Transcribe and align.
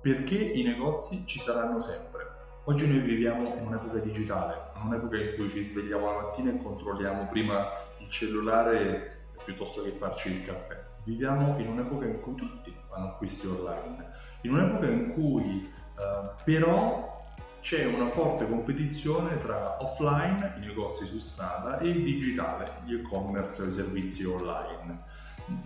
Perché 0.00 0.36
i 0.36 0.62
negozi 0.62 1.24
ci 1.26 1.38
saranno 1.38 1.78
sempre. 1.78 2.26
Oggi 2.64 2.86
noi 2.86 3.00
viviamo 3.00 3.54
in 3.54 3.66
un'epoca 3.66 3.98
digitale, 3.98 4.70
in 4.76 4.86
un'epoca 4.86 5.18
in 5.18 5.34
cui 5.36 5.50
ci 5.50 5.60
svegliamo 5.60 6.06
la 6.06 6.20
mattina 6.22 6.50
e 6.50 6.62
controlliamo 6.62 7.26
prima 7.26 7.68
il 7.98 8.08
cellulare 8.08 9.26
piuttosto 9.44 9.82
che 9.82 9.90
farci 9.90 10.30
il 10.30 10.42
caffè. 10.42 10.82
Viviamo 11.04 11.58
in 11.58 11.68
un'epoca 11.68 12.06
in 12.06 12.18
cui 12.22 12.34
tutti 12.34 12.74
fanno 12.88 13.08
acquisti 13.08 13.46
online, 13.46 14.10
in 14.42 14.52
un'epoca 14.52 14.86
in 14.86 15.12
cui 15.12 15.70
uh, 15.96 16.30
però 16.44 17.22
c'è 17.60 17.84
una 17.84 18.08
forte 18.08 18.48
competizione 18.48 19.38
tra 19.38 19.82
offline, 19.82 20.54
i 20.56 20.60
negozi 20.60 21.04
su 21.04 21.18
strada, 21.18 21.78
e 21.78 21.88
il 21.88 22.02
digitale, 22.02 22.80
gli 22.84 22.94
e-commerce 22.94 23.64
e 23.64 23.68
i 23.68 23.72
servizi 23.72 24.24
online. 24.24 25.18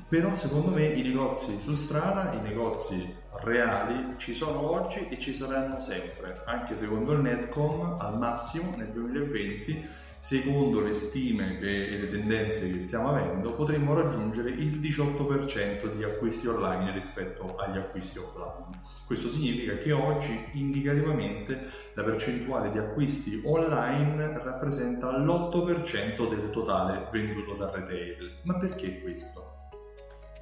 Però 0.08 0.34
secondo 0.36 0.70
me 0.70 0.84
i 0.84 1.02
negozi 1.02 1.58
su 1.60 1.74
strada, 1.74 2.32
i 2.32 2.40
negozi 2.40 3.22
reali 3.42 4.14
ci 4.18 4.34
sono 4.34 4.70
oggi 4.70 5.08
e 5.08 5.18
ci 5.18 5.32
saranno 5.32 5.80
sempre, 5.80 6.42
anche 6.46 6.76
secondo 6.76 7.12
il 7.12 7.20
Netcom 7.20 7.96
al 7.98 8.18
massimo 8.18 8.74
nel 8.76 8.88
2020 8.88 10.02
secondo 10.24 10.80
le 10.80 10.94
stime 10.94 11.58
e 11.58 11.98
le 11.98 12.08
tendenze 12.08 12.72
che 12.72 12.80
stiamo 12.80 13.10
avendo, 13.10 13.52
potremmo 13.52 13.92
raggiungere 13.92 14.48
il 14.48 14.80
18% 14.80 15.94
di 15.94 16.02
acquisti 16.02 16.46
online 16.46 16.92
rispetto 16.92 17.56
agli 17.56 17.76
acquisti 17.76 18.16
offline. 18.16 18.80
Questo 19.04 19.28
significa 19.28 19.76
che 19.76 19.92
oggi 19.92 20.34
indicativamente 20.52 21.70
la 21.92 22.04
percentuale 22.04 22.70
di 22.70 22.78
acquisti 22.78 23.42
online 23.44 24.40
rappresenta 24.42 25.14
l'8% 25.18 26.30
del 26.30 26.48
totale 26.48 27.06
venduto 27.12 27.54
da 27.56 27.70
retail. 27.70 28.40
Ma 28.44 28.56
perché 28.56 29.02
questo? 29.02 29.53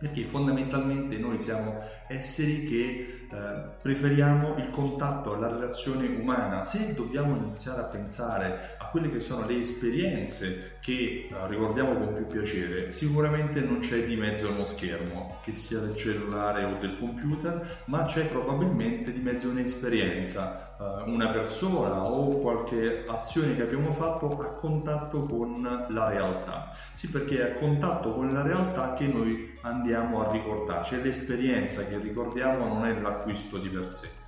Perché 0.02 0.24
fondamentalmente 0.24 1.16
noi 1.16 1.38
siamo 1.38 1.78
esseri 2.08 2.64
che 2.64 3.26
eh, 3.32 3.62
preferiamo 3.80 4.56
il 4.58 4.68
contatto, 4.70 5.36
la 5.36 5.46
relazione 5.46 6.08
umana. 6.08 6.64
Se 6.64 6.92
dobbiamo 6.92 7.36
iniziare 7.36 7.82
a 7.82 7.84
pensare 7.84 8.76
a 8.78 8.86
quelle 8.88 9.10
che 9.10 9.20
sono 9.20 9.46
le 9.46 9.60
esperienze 9.60 10.78
che 10.80 11.28
eh, 11.30 11.46
ricordiamo 11.46 11.94
con 11.94 12.14
più 12.14 12.26
piacere, 12.26 12.90
sicuramente 12.90 13.60
non 13.60 13.78
c'è 13.78 14.04
di 14.04 14.16
mezzo 14.16 14.50
uno 14.50 14.64
schermo, 14.64 15.38
che 15.44 15.52
sia 15.52 15.78
del 15.78 15.94
cellulare 15.94 16.64
o 16.64 16.78
del 16.80 16.98
computer, 16.98 17.82
ma 17.84 18.04
c'è 18.04 18.26
probabilmente 18.26 19.12
di 19.12 19.20
mezzo 19.20 19.48
un'esperienza, 19.50 20.76
eh, 20.80 21.10
una 21.10 21.28
persona 21.28 22.04
o 22.04 22.40
qualche 22.40 23.04
azione 23.06 23.54
che 23.54 23.62
abbiamo 23.62 23.92
fatto 23.94 24.36
a 24.40 24.48
contatto 24.54 25.22
con 25.22 25.86
la 25.88 26.08
realtà. 26.08 26.72
Sì, 26.92 27.08
perché 27.08 27.38
è 27.38 27.52
a 27.52 27.58
contatto 27.60 28.12
con 28.12 28.32
la 28.32 28.42
realtà 28.42 28.94
che 28.94 29.06
noi 29.06 29.51
andiamo 29.62 30.26
a 30.26 30.30
ricordarci, 30.30 31.00
l'esperienza 31.00 31.84
che 31.84 31.98
ricordiamo 31.98 32.66
non 32.66 32.86
è 32.86 33.00
l'acquisto 33.00 33.58
di 33.58 33.68
per 33.68 33.90
sé. 33.90 34.20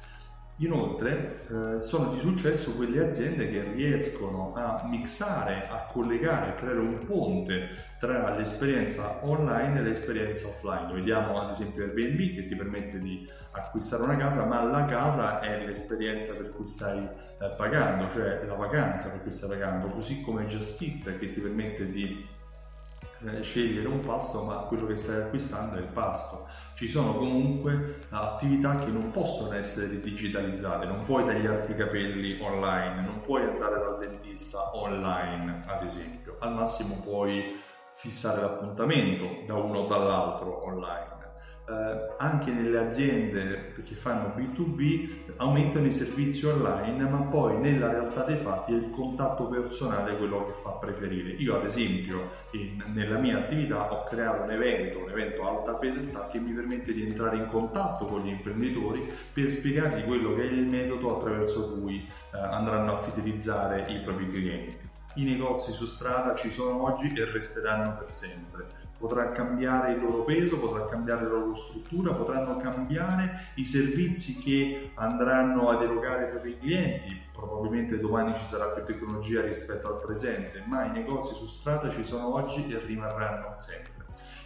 Inoltre 0.59 1.35
eh, 1.49 1.83
sono 1.83 2.13
di 2.13 2.21
successo 2.21 2.75
quelle 2.75 3.05
aziende 3.05 3.51
che 3.51 3.73
riescono 3.73 4.55
a 4.55 4.87
mixare, 4.89 5.67
a 5.69 5.87
collegare, 5.91 6.51
a 6.51 6.55
creare 6.55 6.79
un 6.79 7.05
ponte 7.05 7.71
tra 7.99 8.33
l'esperienza 8.37 9.19
online 9.23 9.81
e 9.81 9.83
l'esperienza 9.83 10.47
offline. 10.47 10.93
Vediamo 10.93 11.41
ad 11.41 11.51
esempio 11.51 11.83
Airbnb 11.83 12.37
che 12.37 12.47
ti 12.47 12.55
permette 12.55 13.01
di 13.01 13.29
acquistare 13.51 14.05
una 14.05 14.17
casa, 14.17 14.45
ma 14.47 14.63
la 14.63 14.85
casa 14.85 15.41
è 15.41 15.65
l'esperienza 15.67 16.35
per 16.35 16.51
cui 16.51 16.69
stai 16.69 17.01
eh, 17.01 17.55
pagando, 17.57 18.09
cioè 18.11 18.45
la 18.47 18.55
vacanza 18.55 19.09
per 19.09 19.23
cui 19.23 19.33
stai 19.33 19.49
pagando, 19.49 19.89
così 19.89 20.21
come 20.21 20.47
Just 20.47 20.81
Eat 20.81 21.19
che 21.19 21.33
ti 21.33 21.41
permette 21.41 21.87
di 21.87 22.25
eh, 23.27 23.43
scegliere 23.43 23.89
un 23.89 24.01
pasto, 24.01 24.43
ma 24.43 24.57
quello 24.69 24.87
che 24.87 24.97
stai 24.97 25.23
acquistando 25.23 25.77
è 25.77 25.81
il 25.81 25.87
pasto. 25.87 26.49
Ci 26.75 26.89
sono 26.89 27.15
comunque 27.15 28.07
attività 28.11 28.79
che 28.79 28.91
non 28.91 29.11
possono 29.11 29.55
essere 29.55 30.01
digitalizzate, 30.01 30.87
non 30.87 31.05
puoi 31.05 31.25
tagliarti 31.25 31.73
i 31.73 31.77
capelli 31.77 32.39
online, 32.41 33.03
non 33.03 33.21
puoi 33.21 33.43
andare 33.43 33.79
dal 33.79 33.99
dentista 33.99 34.77
online, 34.77 35.65
ad 35.67 35.85
esempio. 35.85 36.37
Al 36.41 36.55
massimo 36.55 37.01
puoi 37.03 37.61
fissare 37.97 38.41
l'appuntamento 38.41 39.45
da 39.47 39.55
uno 39.55 39.81
o 39.81 39.87
dall'altro 39.87 40.65
online 40.65 41.24
eh, 41.67 42.15
anche 42.19 42.51
nelle 42.51 42.79
aziende 42.79 43.73
che 43.85 43.95
fanno 43.95 44.35
B2B 44.37 45.33
aumentano 45.37 45.87
i 45.87 45.93
servizi 45.93 46.45
online, 46.47 47.09
ma 47.09 47.23
poi 47.23 47.59
nella 47.59 47.91
realtà 47.91 48.25
dei 48.25 48.37
fatti 48.37 48.73
è 48.73 48.77
il 48.77 48.91
contatto 48.91 49.47
personale 49.47 50.17
quello 50.17 50.47
che 50.47 50.61
fa 50.61 50.73
preferire. 50.73 51.31
Io 51.31 51.57
ad 51.57 51.65
esempio 51.65 52.31
in, 52.53 52.83
nella 52.93 53.19
mia 53.19 53.39
attività 53.39 53.93
ho 53.93 54.05
creato 54.05 54.43
un 54.43 54.51
evento, 54.51 54.99
un 54.99 55.11
evento 55.11 55.49
alta 55.49 55.79
fedeltà 55.79 56.29
che 56.29 56.39
mi 56.39 56.53
permette 56.53 56.93
di 56.93 57.07
entrare 57.07 57.37
in 57.37 57.47
contatto 57.49 58.05
con 58.07 58.23
gli 58.23 58.29
imprenditori 58.29 59.11
per 59.33 59.51
spiegargli 59.51 60.05
quello 60.05 60.35
che 60.35 60.43
è 60.43 60.53
il 60.53 60.67
metodo 60.67 61.17
attraverso 61.17 61.79
cui 61.79 62.07
eh, 62.35 62.39
andranno 62.39 62.99
a 62.99 63.03
fidelizzare 63.03 63.87
i 63.89 64.01
propri 64.01 64.31
clienti. 64.31 64.79
I 65.17 65.25
negozi 65.25 65.73
su 65.73 65.87
strada 65.87 66.35
ci 66.35 66.51
sono 66.51 66.83
oggi 66.83 67.13
e 67.17 67.25
resteranno 67.25 67.97
per 67.97 68.11
sempre 68.11 68.83
potrà 69.05 69.33
cambiare 69.33 69.93
il 69.93 70.01
loro 70.01 70.25
peso, 70.25 70.59
potrà 70.59 70.87
cambiare 70.87 71.25
la 71.25 71.29
loro 71.29 71.55
struttura, 71.55 72.15
potranno 72.15 72.57
cambiare 72.57 73.49
i 73.57 73.67
servizi 73.67 74.39
che 74.39 74.93
andranno 74.95 75.69
ad 75.69 75.83
erogare 75.83 76.25
per 76.29 76.47
i 76.47 76.57
clienti. 76.57 77.21
Probabilmente 77.31 78.01
domani 78.01 78.35
ci 78.39 78.45
sarà 78.47 78.73
più 78.73 78.83
tecnologia 78.83 79.43
rispetto 79.43 79.89
al 79.89 80.01
presente, 80.01 80.63
ma 80.67 80.85
i 80.85 80.91
negozi 80.93 81.35
su 81.35 81.45
strada 81.47 81.91
ci 81.91 82.03
sono 82.03 82.33
oggi 82.35 82.67
e 82.67 82.79
rimarranno 82.79 83.55
sempre. 83.55 83.94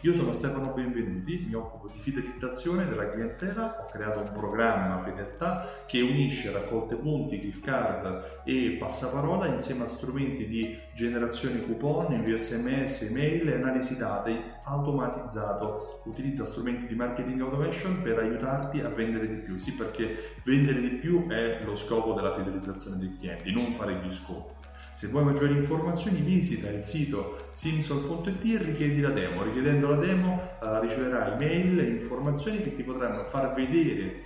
Io 0.03 0.15
sono 0.15 0.33
Stefano 0.33 0.73
Benvenuti, 0.75 1.45
mi 1.49 1.55
occupo 1.55 1.89
di 1.89 1.99
fidelizzazione 1.99 2.87
della 2.87 3.09
clientela, 3.09 3.81
ho 3.81 3.91
creato 3.91 4.21
un 4.21 4.31
programma 4.33 5.03
fedeltà 5.03 5.69
che 5.89 6.01
unisce 6.01 6.53
raccolte 6.53 6.95
punti, 6.95 7.41
gift 7.41 7.65
card 7.65 8.43
e 8.45 8.77
passaparola 8.79 9.47
insieme 9.47 9.83
a 9.83 9.87
strumenti 9.89 10.47
di 10.47 10.79
generazione 10.95 11.65
coupon, 11.65 12.13
invio 12.13 12.39
sms, 12.39 13.03
email 13.11 13.49
e 13.49 13.55
analisi 13.55 13.97
dati 13.97 14.41
automatizzato. 14.63 16.03
Utilizza 16.05 16.47
strumenti 16.47 16.87
di 16.87 16.95
marketing 16.95 17.41
automation 17.41 18.01
per 18.01 18.19
aiutarti 18.19 18.79
a 18.79 18.91
vendere 18.91 19.27
di 19.27 19.43
più. 19.43 19.59
Sì, 19.59 19.75
perché 19.75 20.37
vendere 20.45 20.81
di 20.81 20.91
più 20.91 21.27
è 21.27 21.61
lo 21.65 21.75
scopo 21.75 22.13
della 22.13 22.37
fidelizzazione 22.37 22.99
dei 22.99 23.17
clienti, 23.17 23.51
non 23.51 23.75
fare 23.75 24.01
gli 24.01 24.13
scopi. 24.13 24.58
Se 24.99 25.07
vuoi 25.07 25.23
maggiori 25.23 25.53
informazioni 25.53 26.23
visita 26.23 26.69
il 26.71 26.83
sito 26.83 27.51
simsol.it 27.53 28.45
e 28.45 28.65
richiedi 28.65 29.01
la 29.01 29.11
demo. 29.11 29.45
Richiedendo 29.45 29.91
la 29.91 29.95
demo 29.95 30.57
uh, 30.61 30.81
riceverai 30.81 31.39
mail 31.39 31.79
e 31.79 31.85
informazioni 31.85 32.61
che 32.61 32.75
ti 32.75 32.83
potranno 32.83 33.23
far 33.31 33.55
vedere 33.55 34.23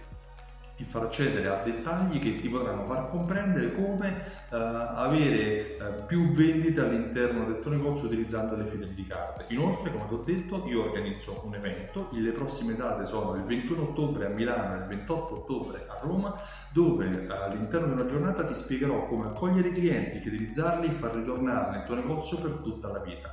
e 0.83 0.85
far 0.85 1.05
accedere 1.05 1.49
a 1.49 1.63
dettagli 1.63 2.19
che 2.19 2.41
ti 2.41 2.49
potranno 2.49 2.85
far 2.87 3.09
comprendere 3.11 3.75
come 3.75 4.09
uh, 4.51 4.55
avere 4.57 5.77
uh, 5.79 6.07
più 6.07 6.33
vendite 6.33 6.81
all'interno 6.81 7.47
del 7.47 7.61
tuo 7.61 7.71
negozio 7.71 8.07
utilizzando 8.07 8.57
le 8.57 8.65
fidelity 8.65 9.07
card. 9.07 9.45
Inoltre, 9.49 9.93
come 9.93 10.07
ti 10.09 10.15
ho 10.15 10.23
detto, 10.25 10.65
io 10.67 10.85
organizzo 10.85 11.43
un 11.45 11.55
evento, 11.55 12.09
le 12.13 12.31
prossime 12.33 12.75
date 12.75 13.07
sono 13.07 13.35
il 13.37 13.45
21 13.45 13.83
ottobre 13.83 14.27
a 14.27 14.29
Milano 14.29 14.75
e 14.75 14.79
il 14.79 14.87
28 14.87 15.35
ottobre 15.35 15.87
a 15.89 15.99
Roma, 16.01 16.35
dove 16.73 17.07
uh, 17.07 17.31
all'interno 17.31 17.87
di 17.87 17.93
una 17.93 18.07
giornata 18.07 18.45
ti 18.45 18.55
spiegherò 18.55 19.07
come 19.07 19.27
accogliere 19.27 19.69
i 19.69 19.73
clienti, 19.73 20.19
fidelizzarli 20.19 20.89
e 20.89 20.93
far 20.93 21.15
ritornare 21.15 21.77
nel 21.77 21.87
tuo 21.87 21.95
negozio 21.95 22.39
per 22.39 22.51
tutta 22.63 22.91
la 22.91 22.99
vita 22.99 23.33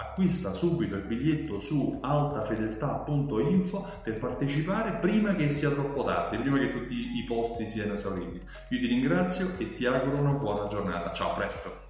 acquista 0.00 0.52
subito 0.52 0.96
il 0.96 1.02
biglietto 1.02 1.60
su 1.60 1.98
altafedeltà.info 2.00 3.86
per 4.02 4.18
partecipare 4.18 4.98
prima 5.00 5.34
che 5.34 5.50
sia 5.50 5.70
troppo 5.70 6.02
tardi, 6.04 6.38
prima 6.38 6.58
che 6.58 6.72
tutti 6.72 6.94
i 6.94 7.24
posti 7.26 7.66
siano 7.66 7.94
esauriti. 7.94 8.40
Io 8.70 8.78
ti 8.78 8.86
ringrazio 8.86 9.52
e 9.58 9.76
ti 9.76 9.84
auguro 9.86 10.16
una 10.16 10.32
buona 10.32 10.66
giornata. 10.68 11.12
Ciao, 11.12 11.32
a 11.32 11.34
presto! 11.34 11.89